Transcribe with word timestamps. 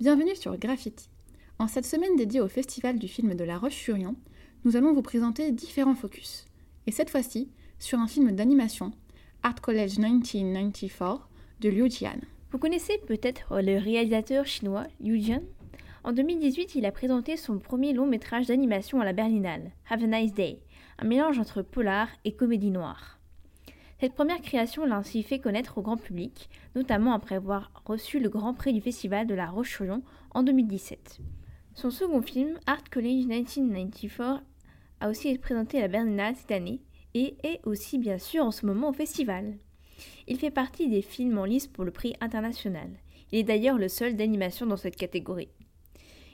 Bienvenue 0.00 0.36
sur 0.36 0.56
Graffiti. 0.56 1.08
En 1.58 1.66
cette 1.66 1.84
semaine 1.84 2.14
dédiée 2.14 2.40
au 2.40 2.46
festival 2.46 3.00
du 3.00 3.08
film 3.08 3.34
de 3.34 3.42
La 3.42 3.58
Roche-sur-Yon, 3.58 4.14
nous 4.64 4.76
allons 4.76 4.92
vous 4.92 5.02
présenter 5.02 5.50
différents 5.50 5.96
focus. 5.96 6.44
Et 6.86 6.92
cette 6.92 7.10
fois-ci, 7.10 7.50
sur 7.80 7.98
un 7.98 8.06
film 8.06 8.30
d'animation, 8.30 8.92
Art 9.42 9.60
College 9.60 9.98
1994 9.98 11.18
de 11.58 11.68
Liu 11.68 11.90
Jian. 11.90 12.20
Vous 12.52 12.58
connaissez 12.58 12.98
peut-être 13.08 13.60
le 13.60 13.76
réalisateur 13.76 14.46
chinois 14.46 14.86
Liu 15.00 15.20
Jian 15.20 15.42
En 16.04 16.12
2018, 16.12 16.76
il 16.76 16.86
a 16.86 16.92
présenté 16.92 17.36
son 17.36 17.58
premier 17.58 17.92
long 17.92 18.06
métrage 18.06 18.46
d'animation 18.46 19.00
à 19.00 19.04
la 19.04 19.12
Berlinale, 19.12 19.72
Have 19.90 20.04
a 20.04 20.06
Nice 20.06 20.32
Day, 20.32 20.60
un 21.00 21.08
mélange 21.08 21.40
entre 21.40 21.62
polar 21.62 22.06
et 22.24 22.36
comédie 22.36 22.70
noire. 22.70 23.17
Cette 24.00 24.14
première 24.14 24.40
création 24.40 24.86
l'a 24.86 24.98
ainsi 24.98 25.24
fait 25.24 25.40
connaître 25.40 25.78
au 25.78 25.82
grand 25.82 25.96
public, 25.96 26.48
notamment 26.76 27.14
après 27.14 27.34
avoir 27.34 27.82
reçu 27.84 28.20
le 28.20 28.28
Grand 28.28 28.54
Prix 28.54 28.72
du 28.72 28.80
Festival 28.80 29.26
de 29.26 29.34
la 29.34 29.50
Roche-sur-Yon 29.50 30.02
en 30.30 30.44
2017. 30.44 31.18
Son 31.74 31.90
second 31.90 32.22
film, 32.22 32.60
Art 32.66 32.88
College 32.92 33.26
1994, 33.26 34.40
a 35.00 35.08
aussi 35.08 35.28
été 35.28 35.38
présenté 35.38 35.78
à 35.78 35.80
la 35.80 35.88
Berlinale 35.88 36.36
cette 36.36 36.52
année 36.52 36.80
et 37.14 37.36
est 37.42 37.60
aussi 37.64 37.98
bien 37.98 38.18
sûr 38.18 38.44
en 38.44 38.52
ce 38.52 38.66
moment 38.66 38.90
au 38.90 38.92
festival. 38.92 39.58
Il 40.28 40.38
fait 40.38 40.52
partie 40.52 40.88
des 40.88 41.02
films 41.02 41.38
en 41.38 41.44
lice 41.44 41.66
pour 41.66 41.84
le 41.84 41.90
prix 41.90 42.14
international. 42.20 42.90
Il 43.32 43.40
est 43.40 43.44
d'ailleurs 43.44 43.78
le 43.78 43.88
seul 43.88 44.14
d'animation 44.14 44.66
dans 44.66 44.76
cette 44.76 44.96
catégorie. 44.96 45.50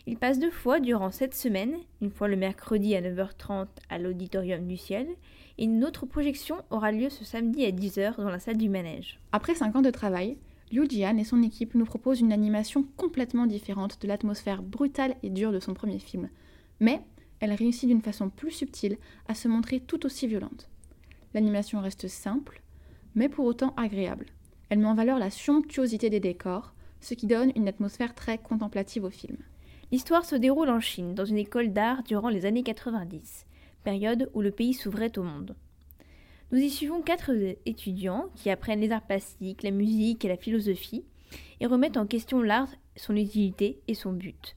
Il 0.07 0.19
passe 0.19 0.39
deux 0.39 0.51
fois 0.51 0.81
durant 0.81 1.11
cette 1.11 1.35
semaine, 1.35 1.77
une 2.03 2.11
fois 2.11 2.29
le 2.29 2.37
mercredi 2.37 2.95
à 2.95 3.01
9h30 3.01 3.69
à 3.89 3.99
l'Auditorium 3.99 4.67
du 4.67 4.77
Ciel, 4.77 5.09
et 5.57 5.65
une 5.65 5.83
autre 5.83 6.05
projection 6.05 6.57
aura 6.71 6.93
lieu 6.93 7.09
ce 7.09 7.25
samedi 7.25 7.65
à 7.65 7.71
10h 7.71 8.17
dans 8.17 8.29
la 8.29 8.39
salle 8.39 8.59
du 8.59 8.69
manège. 8.69 9.19
Après 9.33 9.55
5 9.55 9.77
ans 9.77 9.83
de 9.83 9.91
travail, 9.91 10.37
Liu 10.71 10.87
Jian 10.91 11.17
et 11.17 11.25
son 11.25 11.43
équipe 11.43 11.75
nous 11.75 11.87
proposent 11.87 12.21
une 12.21 12.33
animation 12.33 12.85
complètement 12.99 13.47
différente 13.47 14.03
de 14.03 14.07
l'atmosphère 14.07 14.63
brutale 14.63 15.15
et 15.23 15.31
dure 15.31 15.53
de 15.53 15.61
son 15.61 15.73
premier 15.73 15.99
film. 15.99 16.29
Mais 16.81 17.01
elle 17.41 17.55
réussit 17.55 17.89
d'une 17.89 18.03
façon 18.03 18.29
plus 18.29 18.51
subtile 18.51 18.99
à 19.27 19.35
se 19.35 19.49
montrer 19.49 19.81
tout 19.81 20.05
aussi 20.05 20.27
violente. 20.27 20.69
L'animation 21.33 21.81
reste 21.81 22.09
simple, 22.09 22.61
mais 23.15 23.31
pour 23.31 23.47
autant 23.47 23.73
agréable. 23.77 24.27
Elle 24.69 24.81
met 24.81 24.87
en 24.87 24.95
valeur 24.95 25.19
la 25.19 25.31
somptuosité 25.31 26.11
des 26.11 26.21
décors, 26.21 26.75
ce 27.01 27.15
qui 27.15 27.27
donne 27.27 27.53
une 27.57 27.69
atmosphère 27.69 28.15
très 28.15 28.37
contemplative 28.37 29.05
au 29.05 29.11
film. 29.11 29.37
L'histoire 29.95 30.25
se 30.25 30.35
déroule 30.35 30.71
en 30.71 30.81
Chine, 30.81 31.15
dans 31.15 31.25
une 31.25 31.39
école 31.39 31.73
d'art 31.73 32.03
durant 32.03 32.29
les 32.29 32.47
années 32.47 32.65
90, 32.65 33.47
période 33.85 34.29
où 34.35 34.41
le 34.41 34.51
pays 34.51 34.75
s'ouvrait 34.75 35.17
au 35.17 35.23
monde. 35.23 35.55
Nous 36.51 36.59
y 36.59 36.69
suivons 36.69 37.01
quatre 37.01 37.31
étudiants 37.65 38.27
qui 38.35 38.51
apprennent 38.51 38.81
les 38.81 38.91
arts 38.91 39.07
plastiques, 39.07 39.63
la 39.63 39.71
musique 39.71 40.25
et 40.25 40.29
la 40.29 40.37
philosophie, 40.37 41.05
et 41.61 41.67
remettent 41.67 41.97
en 41.97 42.09
question 42.09 42.43
l'art, 42.43 42.71
son 42.97 43.15
utilité 43.15 43.79
et 43.87 43.95
son 43.95 44.13
but. 44.13 44.57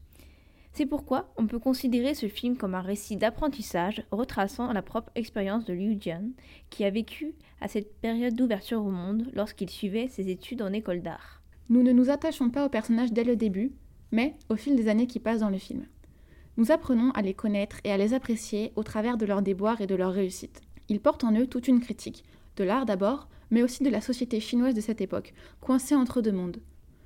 C'est 0.74 0.88
pourquoi 0.88 1.32
on 1.38 1.46
peut 1.46 1.60
considérer 1.60 2.16
ce 2.16 2.28
film 2.28 2.58
comme 2.58 2.74
un 2.74 2.82
récit 2.82 3.16
d'apprentissage 3.16 4.02
retraçant 4.10 4.74
la 4.74 4.82
propre 4.82 5.12
expérience 5.14 5.66
de 5.66 5.74
Liu 5.74 5.98
Jian, 6.02 6.32
qui 6.72 6.84
a 6.84 6.90
vécu 6.90 7.36
à 7.62 7.68
cette 7.68 7.96
période 8.02 8.34
d'ouverture 8.34 8.84
au 8.84 8.90
monde 8.90 9.30
lorsqu'il 9.34 9.70
suivait 9.70 10.08
ses 10.08 10.32
études 10.32 10.64
en 10.64 10.74
école 10.74 11.04
d'art. 11.04 11.44
Nous 11.70 11.84
ne 11.84 11.92
nous 11.92 12.10
attachons 12.10 12.50
pas 12.50 12.66
aux 12.66 12.70
personnages 12.70 13.14
dès 13.14 13.24
le 13.24 13.36
début, 13.36 13.74
mais 14.12 14.36
au 14.50 14.56
fil 14.56 14.76
des 14.76 14.88
années 14.88 15.08
qui 15.08 15.20
passent 15.20 15.42
dans 15.42 15.50
le 15.50 15.58
film. 15.58 15.86
Nous 16.58 16.72
apprenons 16.72 17.12
à 17.12 17.22
les 17.22 17.34
connaître 17.34 17.78
et 17.84 17.92
à 17.92 17.98
les 17.98 18.14
apprécier 18.14 18.72
au 18.76 18.84
travers 18.84 19.18
de 19.18 19.26
leurs 19.26 19.42
déboires 19.42 19.82
et 19.82 19.88
de 19.88 19.96
leurs 19.96 20.14
réussites. 20.14 20.62
Ils 20.90 21.00
portent 21.00 21.24
en 21.24 21.34
eux 21.38 21.48
toute 21.48 21.68
une 21.68 21.80
critique, 21.80 22.24
de 22.56 22.64
l'art 22.64 22.86
d'abord, 22.86 23.28
mais 23.52 23.64
aussi 23.64 23.84
de 23.84 23.90
la 23.90 24.02
société 24.02 24.40
chinoise 24.40 24.74
de 24.74 24.82
cette 24.82 25.02
époque, 25.02 25.34
coincée 25.62 25.96
entre 25.96 26.22
deux 26.22 26.32
mondes. 26.32 26.58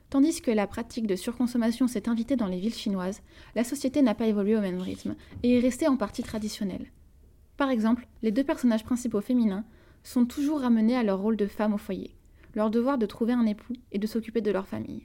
Tandis 0.09 0.41
que 0.41 0.51
la 0.51 0.67
pratique 0.67 1.07
de 1.07 1.15
surconsommation 1.15 1.87
s'est 1.87 2.09
invitée 2.09 2.35
dans 2.35 2.47
les 2.47 2.59
villes 2.59 2.73
chinoises, 2.73 3.21
la 3.55 3.63
société 3.63 4.01
n'a 4.01 4.15
pas 4.15 4.27
évolué 4.27 4.57
au 4.57 4.61
même 4.61 4.81
rythme 4.81 5.15
et 5.43 5.57
est 5.57 5.61
restée 5.61 5.87
en 5.87 5.97
partie 5.97 6.23
traditionnelle. 6.23 6.91
Par 7.57 7.69
exemple, 7.69 8.07
les 8.21 8.31
deux 8.31 8.43
personnages 8.43 8.83
principaux 8.83 9.21
féminins 9.21 9.65
sont 10.03 10.25
toujours 10.25 10.61
ramenés 10.61 10.95
à 10.95 11.03
leur 11.03 11.19
rôle 11.19 11.37
de 11.37 11.47
femme 11.47 11.73
au 11.73 11.77
foyer, 11.77 12.15
leur 12.55 12.69
devoir 12.69 12.97
de 12.97 13.05
trouver 13.05 13.33
un 13.33 13.45
époux 13.45 13.73
et 13.91 13.99
de 13.99 14.07
s'occuper 14.07 14.41
de 14.41 14.51
leur 14.51 14.67
famille 14.67 15.03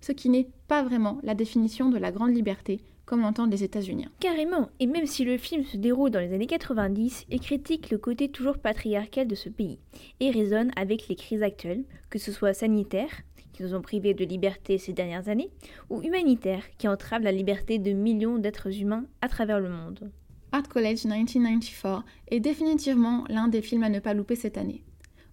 ce 0.00 0.12
qui 0.12 0.28
n'est 0.28 0.48
pas 0.66 0.82
vraiment 0.82 1.18
la 1.22 1.34
définition 1.34 1.88
de 1.88 1.98
la 1.98 2.12
grande 2.12 2.34
liberté 2.34 2.80
comme 3.08 3.22
l'entendent 3.22 3.50
les 3.50 3.64
États-Unis. 3.64 4.06
Carrément, 4.20 4.68
et 4.80 4.86
même 4.86 5.06
si 5.06 5.24
le 5.24 5.38
film 5.38 5.64
se 5.64 5.78
déroule 5.78 6.10
dans 6.10 6.20
les 6.20 6.34
années 6.34 6.46
90, 6.46 7.24
il 7.30 7.40
critique 7.40 7.90
le 7.90 7.96
côté 7.96 8.28
toujours 8.28 8.58
patriarcal 8.58 9.26
de 9.26 9.34
ce 9.34 9.48
pays, 9.48 9.78
et 10.20 10.30
résonne 10.30 10.70
avec 10.76 11.08
les 11.08 11.16
crises 11.16 11.42
actuelles, 11.42 11.84
que 12.10 12.18
ce 12.18 12.32
soit 12.32 12.52
sanitaires, 12.52 13.22
qui 13.54 13.62
nous 13.62 13.74
ont 13.74 13.80
privés 13.80 14.12
de 14.12 14.26
liberté 14.26 14.76
ces 14.76 14.92
dernières 14.92 15.30
années, 15.30 15.48
ou 15.88 16.02
humanitaires, 16.02 16.64
qui 16.76 16.86
entravent 16.86 17.22
la 17.22 17.32
liberté 17.32 17.78
de 17.78 17.92
millions 17.92 18.36
d'êtres 18.36 18.78
humains 18.78 19.06
à 19.22 19.28
travers 19.28 19.58
le 19.58 19.70
monde. 19.70 20.12
Art 20.52 20.68
College 20.68 21.04
1994 21.04 22.04
est 22.30 22.40
définitivement 22.40 23.24
l'un 23.30 23.48
des 23.48 23.62
films 23.62 23.84
à 23.84 23.88
ne 23.88 24.00
pas 24.00 24.12
louper 24.12 24.36
cette 24.36 24.58
année. 24.58 24.82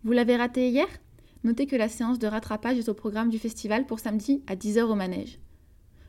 Vous 0.05 0.13
l'avez 0.13 0.37
raté 0.37 0.69
hier? 0.69 0.87
Notez 1.45 1.67
que 1.67 1.75
la 1.75 1.89
séance 1.89 2.17
de 2.17 2.25
rattrapage 2.25 2.79
est 2.79 2.89
au 2.89 2.95
programme 2.95 3.29
du 3.29 3.37
festival 3.37 3.85
pour 3.85 3.99
samedi 3.99 4.41
à 4.47 4.55
10h 4.55 4.81
au 4.81 4.95
manège. 4.95 5.37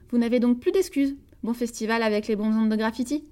Vous 0.08 0.16
n'avez 0.16 0.40
donc 0.40 0.60
plus 0.60 0.72
d'excuses. 0.72 1.14
Bon 1.42 1.52
festival 1.52 2.02
avec 2.02 2.26
les 2.26 2.36
bons 2.36 2.56
ondes 2.56 2.70
de 2.70 2.76
graffiti 2.76 3.22